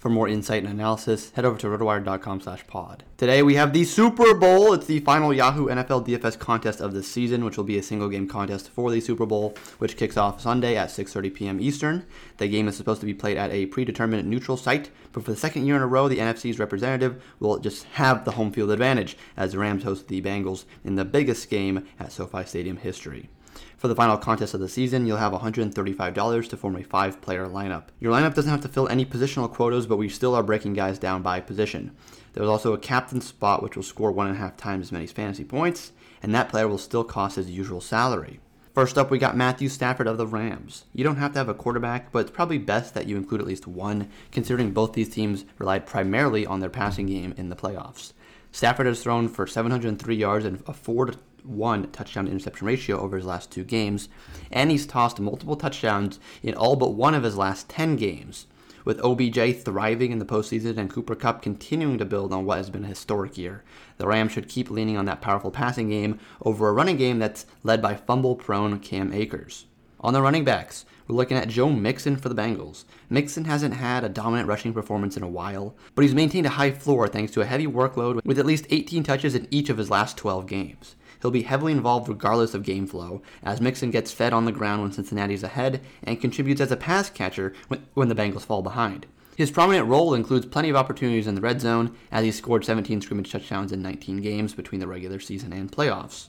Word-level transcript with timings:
For 0.00 0.08
more 0.08 0.28
insight 0.28 0.64
and 0.64 0.72
analysis, 0.72 1.30
head 1.32 1.44
over 1.44 1.58
to 1.58 1.66
rotowire.com 1.66 2.40
slash 2.40 2.66
pod. 2.66 3.04
Today 3.18 3.42
we 3.42 3.56
have 3.56 3.74
the 3.74 3.84
Super 3.84 4.32
Bowl. 4.32 4.72
It's 4.72 4.86
the 4.86 5.00
final 5.00 5.30
Yahoo 5.30 5.66
NFL 5.66 6.06
DFS 6.06 6.38
contest 6.38 6.80
of 6.80 6.94
the 6.94 7.02
season, 7.02 7.44
which 7.44 7.58
will 7.58 7.64
be 7.64 7.76
a 7.76 7.82
single 7.82 8.08
game 8.08 8.26
contest 8.26 8.70
for 8.70 8.90
the 8.90 9.02
Super 9.02 9.26
Bowl, 9.26 9.54
which 9.76 9.98
kicks 9.98 10.16
off 10.16 10.40
Sunday 10.40 10.74
at 10.74 10.88
6.30 10.88 11.34
p.m. 11.34 11.60
Eastern. 11.60 12.06
The 12.38 12.48
game 12.48 12.66
is 12.66 12.78
supposed 12.78 13.00
to 13.00 13.06
be 13.06 13.12
played 13.12 13.36
at 13.36 13.52
a 13.52 13.66
predetermined 13.66 14.26
neutral 14.26 14.56
site, 14.56 14.88
but 15.12 15.22
for 15.22 15.32
the 15.32 15.36
second 15.36 15.66
year 15.66 15.76
in 15.76 15.82
a 15.82 15.86
row, 15.86 16.08
the 16.08 16.16
NFC's 16.16 16.58
representative 16.58 17.22
will 17.38 17.58
just 17.58 17.84
have 17.84 18.24
the 18.24 18.32
home 18.32 18.52
field 18.52 18.70
advantage, 18.70 19.18
as 19.36 19.52
the 19.52 19.58
Rams 19.58 19.84
host 19.84 20.08
the 20.08 20.22
Bengals 20.22 20.64
in 20.82 20.94
the 20.94 21.04
biggest 21.04 21.50
game 21.50 21.86
at 21.98 22.10
SoFi 22.10 22.46
Stadium 22.46 22.78
history. 22.78 23.28
For 23.76 23.88
the 23.88 23.94
final 23.94 24.16
contest 24.16 24.54
of 24.54 24.60
the 24.60 24.68
season, 24.68 25.06
you'll 25.06 25.16
have 25.16 25.32
$135 25.32 26.48
to 26.48 26.56
form 26.56 26.76
a 26.76 26.82
five 26.82 27.20
player 27.20 27.46
lineup. 27.46 27.84
Your 27.98 28.12
lineup 28.12 28.34
doesn't 28.34 28.50
have 28.50 28.60
to 28.62 28.68
fill 28.68 28.88
any 28.88 29.04
positional 29.04 29.50
quotas, 29.50 29.86
but 29.86 29.96
we 29.96 30.08
still 30.08 30.34
are 30.34 30.42
breaking 30.42 30.74
guys 30.74 30.98
down 30.98 31.22
by 31.22 31.40
position. 31.40 31.96
There's 32.32 32.48
also 32.48 32.72
a 32.72 32.78
captain 32.78 33.20
spot 33.20 33.62
which 33.62 33.76
will 33.76 33.82
score 33.82 34.12
one 34.12 34.26
and 34.26 34.36
a 34.36 34.38
half 34.38 34.56
times 34.56 34.86
as 34.86 34.92
many 34.92 35.06
fantasy 35.06 35.44
points, 35.44 35.92
and 36.22 36.34
that 36.34 36.48
player 36.48 36.68
will 36.68 36.78
still 36.78 37.04
cost 37.04 37.36
his 37.36 37.50
usual 37.50 37.80
salary. 37.80 38.40
First 38.74 38.96
up, 38.96 39.10
we 39.10 39.18
got 39.18 39.36
Matthew 39.36 39.68
Stafford 39.68 40.06
of 40.06 40.16
the 40.16 40.26
Rams. 40.26 40.84
You 40.92 41.02
don't 41.02 41.16
have 41.16 41.32
to 41.32 41.38
have 41.38 41.48
a 41.48 41.54
quarterback, 41.54 42.12
but 42.12 42.20
it's 42.20 42.30
probably 42.30 42.58
best 42.58 42.94
that 42.94 43.06
you 43.06 43.16
include 43.16 43.40
at 43.40 43.46
least 43.46 43.66
one, 43.66 44.08
considering 44.30 44.70
both 44.70 44.92
these 44.92 45.08
teams 45.08 45.44
relied 45.58 45.86
primarily 45.86 46.46
on 46.46 46.60
their 46.60 46.70
passing 46.70 47.06
game 47.06 47.34
in 47.36 47.48
the 47.48 47.56
playoffs. 47.56 48.12
Stafford 48.52 48.86
has 48.86 49.02
thrown 49.02 49.28
for 49.28 49.46
703 49.46 50.14
yards 50.14 50.44
and 50.44 50.62
a 50.66 50.72
4 50.72 51.14
1 51.44 51.90
touchdown 51.92 52.26
to 52.26 52.30
interception 52.30 52.66
ratio 52.66 52.98
over 53.00 53.16
his 53.16 53.26
last 53.26 53.50
two 53.50 53.64
games, 53.64 54.08
and 54.50 54.70
he's 54.70 54.86
tossed 54.86 55.20
multiple 55.20 55.56
touchdowns 55.56 56.18
in 56.42 56.54
all 56.54 56.76
but 56.76 56.94
one 56.94 57.14
of 57.14 57.22
his 57.22 57.36
last 57.36 57.68
10 57.68 57.96
games. 57.96 58.46
With 58.84 59.04
OBJ 59.04 59.62
thriving 59.62 60.10
in 60.10 60.18
the 60.18 60.24
postseason 60.24 60.78
and 60.78 60.88
Cooper 60.88 61.14
Kupp 61.14 61.42
continuing 61.42 61.98
to 61.98 62.04
build 62.06 62.32
on 62.32 62.46
what 62.46 62.56
has 62.56 62.70
been 62.70 62.84
a 62.84 62.88
historic 62.88 63.36
year, 63.36 63.62
the 63.98 64.06
Rams 64.06 64.32
should 64.32 64.48
keep 64.48 64.70
leaning 64.70 64.96
on 64.96 65.04
that 65.04 65.20
powerful 65.20 65.50
passing 65.50 65.90
game 65.90 66.18
over 66.42 66.68
a 66.68 66.72
running 66.72 66.96
game 66.96 67.18
that's 67.18 67.44
led 67.62 67.82
by 67.82 67.94
fumble 67.94 68.36
prone 68.36 68.78
Cam 68.78 69.12
Akers. 69.12 69.66
On 70.00 70.14
the 70.14 70.22
running 70.22 70.44
backs, 70.44 70.86
we're 71.06 71.16
looking 71.16 71.36
at 71.36 71.48
Joe 71.48 71.68
Mixon 71.68 72.16
for 72.16 72.30
the 72.30 72.34
Bengals. 72.34 72.84
Mixon 73.10 73.44
hasn't 73.44 73.74
had 73.74 74.02
a 74.02 74.08
dominant 74.08 74.48
rushing 74.48 74.72
performance 74.72 75.16
in 75.16 75.22
a 75.22 75.28
while, 75.28 75.74
but 75.94 76.02
he's 76.02 76.14
maintained 76.14 76.46
a 76.46 76.50
high 76.50 76.70
floor 76.70 77.06
thanks 77.06 77.32
to 77.32 77.42
a 77.42 77.46
heavy 77.46 77.66
workload 77.66 78.24
with 78.24 78.38
at 78.38 78.46
least 78.46 78.66
18 78.70 79.02
touches 79.02 79.34
in 79.34 79.46
each 79.50 79.68
of 79.68 79.76
his 79.76 79.90
last 79.90 80.16
12 80.16 80.46
games. 80.46 80.94
He'll 81.20 81.30
be 81.30 81.42
heavily 81.42 81.72
involved 81.72 82.08
regardless 82.08 82.54
of 82.54 82.62
game 82.62 82.86
flow, 82.86 83.22
as 83.42 83.60
Mixon 83.60 83.90
gets 83.90 84.12
fed 84.12 84.32
on 84.32 84.44
the 84.44 84.52
ground 84.52 84.82
when 84.82 84.92
Cincinnati's 84.92 85.42
ahead 85.42 85.80
and 86.02 86.20
contributes 86.20 86.60
as 86.60 86.72
a 86.72 86.76
pass 86.76 87.10
catcher 87.10 87.52
when, 87.94 88.08
the 88.08 88.14
Bengals 88.14 88.42
fall 88.42 88.62
behind. 88.62 89.06
His 89.36 89.50
prominent 89.50 89.86
role 89.86 90.14
includes 90.14 90.46
plenty 90.46 90.70
of 90.70 90.76
opportunities 90.76 91.26
in 91.26 91.34
the 91.34 91.40
red 91.40 91.60
zone, 91.60 91.96
as 92.10 92.24
he 92.24 92.32
scored 92.32 92.64
17 92.64 93.00
scrimmage 93.00 93.32
touchdowns 93.32 93.72
in 93.72 93.82
19 93.82 94.20
games 94.20 94.54
between 94.54 94.80
the 94.80 94.86
regular 94.86 95.20
season 95.20 95.52
and 95.52 95.70
playoffs. 95.70 96.28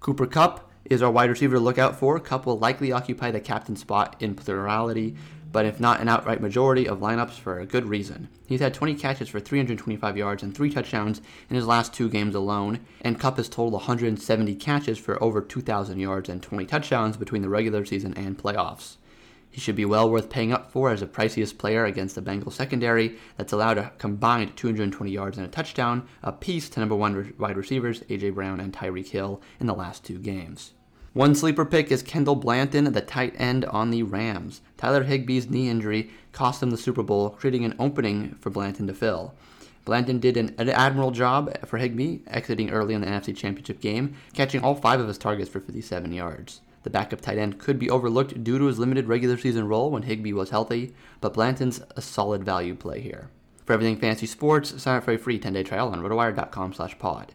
Cooper 0.00 0.26
Kupp 0.26 0.70
is 0.84 1.02
our 1.02 1.10
wide 1.10 1.30
receiver 1.30 1.56
to 1.56 1.60
look 1.60 1.78
out 1.78 1.96
for. 1.96 2.18
Kupp 2.18 2.44
will 2.44 2.58
likely 2.58 2.92
occupy 2.92 3.30
the 3.30 3.40
captain 3.40 3.76
spot 3.76 4.16
in 4.20 4.34
plurality, 4.34 5.14
but 5.52 5.66
if 5.66 5.78
not 5.78 6.00
an 6.00 6.08
outright 6.08 6.40
majority 6.40 6.88
of 6.88 6.98
lineups 6.98 7.38
for 7.38 7.60
a 7.60 7.66
good 7.66 7.86
reason. 7.86 8.28
He's 8.46 8.60
had 8.60 8.74
20 8.74 8.94
catches 8.94 9.28
for 9.28 9.38
325 9.38 10.16
yards 10.16 10.42
and 10.42 10.54
3 10.54 10.70
touchdowns 10.70 11.20
in 11.48 11.56
his 11.56 11.66
last 11.66 11.92
two 11.92 12.08
games 12.08 12.34
alone, 12.34 12.80
and 13.02 13.20
Kupp 13.20 13.36
has 13.36 13.48
totaled 13.48 13.74
170 13.74 14.54
catches 14.56 14.98
for 14.98 15.22
over 15.22 15.40
2,000 15.40 16.00
yards 16.00 16.28
and 16.28 16.42
20 16.42 16.64
touchdowns 16.64 17.16
between 17.16 17.42
the 17.42 17.48
regular 17.48 17.84
season 17.84 18.14
and 18.14 18.38
playoffs. 18.38 18.96
He 19.52 19.60
should 19.60 19.76
be 19.76 19.84
well 19.84 20.10
worth 20.10 20.30
paying 20.30 20.50
up 20.50 20.70
for 20.70 20.88
as 20.88 21.02
a 21.02 21.06
priciest 21.06 21.58
player 21.58 21.84
against 21.84 22.14
the 22.14 22.22
Bengals 22.22 22.54
secondary 22.54 23.18
that's 23.36 23.52
allowed 23.52 23.76
a 23.76 23.92
combined 23.98 24.56
220 24.56 25.10
yards 25.12 25.36
and 25.36 25.46
a 25.46 25.50
touchdown 25.50 26.08
apiece 26.22 26.70
to 26.70 26.80
number 26.80 26.96
one 26.96 27.34
wide 27.38 27.58
receivers 27.58 28.02
A.J. 28.08 28.30
Brown 28.30 28.60
and 28.60 28.72
Tyreek 28.72 29.08
Hill 29.08 29.42
in 29.60 29.66
the 29.66 29.74
last 29.74 30.04
two 30.04 30.18
games. 30.18 30.72
One 31.14 31.34
sleeper 31.34 31.66
pick 31.66 31.92
is 31.92 32.02
Kendall 32.02 32.36
Blanton, 32.36 32.90
the 32.90 33.02
tight 33.02 33.34
end 33.36 33.66
on 33.66 33.90
the 33.90 34.02
Rams. 34.02 34.62
Tyler 34.78 35.04
Higbee's 35.04 35.50
knee 35.50 35.68
injury 35.68 36.08
cost 36.32 36.62
him 36.62 36.70
the 36.70 36.78
Super 36.78 37.02
Bowl, 37.02 37.28
creating 37.28 37.66
an 37.66 37.74
opening 37.78 38.36
for 38.40 38.48
Blanton 38.48 38.86
to 38.86 38.94
fill. 38.94 39.34
Blanton 39.84 40.20
did 40.20 40.38
an 40.38 40.54
admirable 40.58 41.10
job 41.10 41.54
for 41.66 41.76
Higbee, 41.76 42.20
exiting 42.28 42.70
early 42.70 42.94
in 42.94 43.02
the 43.02 43.06
NFC 43.06 43.36
Championship 43.36 43.80
game, 43.80 44.14
catching 44.32 44.62
all 44.62 44.74
five 44.74 45.00
of 45.00 45.08
his 45.08 45.18
targets 45.18 45.50
for 45.50 45.60
57 45.60 46.12
yards. 46.12 46.62
The 46.82 46.88
backup 46.88 47.20
tight 47.20 47.36
end 47.36 47.58
could 47.58 47.78
be 47.78 47.90
overlooked 47.90 48.42
due 48.42 48.58
to 48.58 48.64
his 48.64 48.78
limited 48.78 49.06
regular 49.06 49.36
season 49.36 49.68
role 49.68 49.90
when 49.90 50.04
Higbee 50.04 50.32
was 50.32 50.48
healthy, 50.48 50.94
but 51.20 51.34
Blanton's 51.34 51.82
a 51.94 52.00
solid 52.00 52.42
value 52.42 52.74
play 52.74 53.00
here. 53.00 53.28
For 53.66 53.74
everything 53.74 53.98
fantasy 53.98 54.26
sports, 54.26 54.82
sign 54.82 54.96
up 54.96 55.04
for 55.04 55.12
a 55.12 55.18
free 55.18 55.38
10-day 55.38 55.64
trial 55.64 55.88
on 55.88 56.00
rotowire.com 56.00 56.72
slash 56.72 56.98
pod. 56.98 57.34